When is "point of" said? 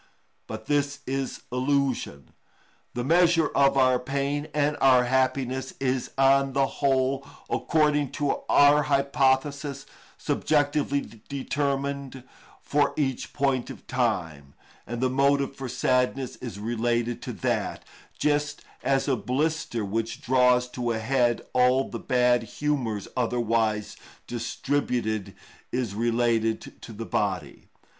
13.31-13.85